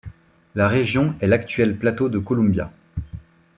[0.55, 2.71] La région est l'actuelle plateau du Columbia.